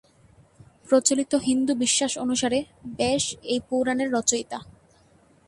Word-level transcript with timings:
প্রচলিত 0.89 1.31
হিন্দু 1.47 1.73
বিশ্বাস 1.75 2.13
অনুসারে, 2.17 2.59
ব্যাস 2.97 3.23
এই 3.43 3.59
পুরাণের 3.69 4.09
রচয়িতা। 4.11 4.59